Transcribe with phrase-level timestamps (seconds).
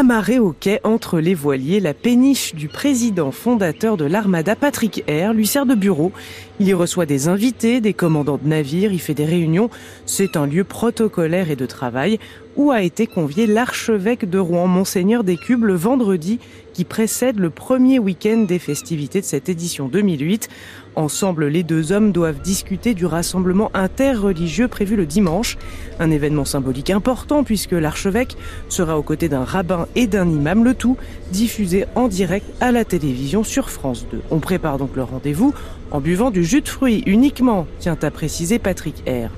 [0.00, 5.34] amarré au quai entre les voiliers, la péniche du président fondateur de l'armada Patrick Air
[5.34, 6.10] lui sert de bureau.
[6.58, 9.68] Il y reçoit des invités, des commandants de navires, il fait des réunions.
[10.06, 12.18] C'est un lieu protocolaire et de travail
[12.56, 16.38] où a été convié l'archevêque de Rouen, Monseigneur des Cubes, le vendredi
[16.72, 20.48] qui précède le premier week-end des festivités de cette édition 2008.
[20.96, 25.56] Ensemble, les deux hommes doivent discuter du rassemblement interreligieux prévu le dimanche.
[25.98, 28.36] Un événement symbolique important puisque l'archevêque
[28.68, 30.96] sera aux côtés d'un rabbin et d'un imam, le tout
[31.32, 34.20] diffusé en direct à la télévision sur France 2.
[34.30, 35.54] On prépare donc le rendez-vous
[35.90, 39.30] en buvant du jus de fruits uniquement, tient à préciser Patrick R.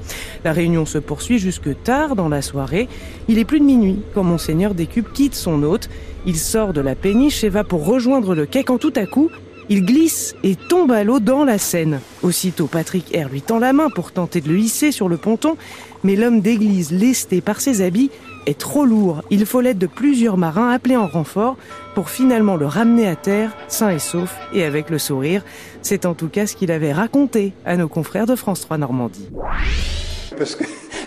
[0.45, 2.89] La réunion se poursuit jusque tard dans la soirée.
[3.29, 5.89] Il est plus de minuit quand Monseigneur Cubes quitte son hôte.
[6.27, 9.31] Il sort de la péniche et va pour rejoindre le quai quand tout à coup,
[9.69, 12.01] il glisse et tombe à l'eau dans la Seine.
[12.23, 15.57] Aussitôt, Patrick R lui tend la main pour tenter de le hisser sur le ponton,
[16.05, 18.11] mais l'homme d'église, lesté par ses habits,
[18.47, 19.23] est trop lourd.
[19.31, 21.57] Il faut l'aide de plusieurs marins appelés en renfort
[21.95, 25.45] pour finalement le ramener à terre, sain et sauf, et avec le sourire.
[25.81, 29.29] C'est en tout cas ce qu'il avait raconté à nos confrères de France 3 Normandie.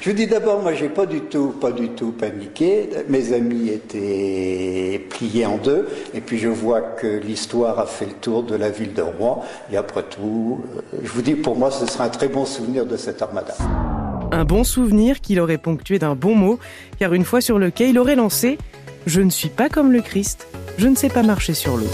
[0.06, 2.90] Je vous dis d'abord, moi, j'ai pas du tout, pas du tout paniqué.
[3.10, 8.12] Mes amis étaient pliés en deux, et puis je vois que l'histoire a fait le
[8.12, 9.44] tour de la ville de Rouen.
[9.72, 12.86] Et après tout, euh, je vous dis, pour moi, ce sera un très bon souvenir
[12.86, 13.56] de cette armada.
[14.32, 16.60] Un bon souvenir qu'il aurait ponctué d'un bon mot,
[17.00, 18.60] car une fois sur le quai, il aurait lancé
[19.08, 20.46] Je ne suis pas comme le Christ,
[20.78, 21.90] je ne sais pas marcher sur l'eau.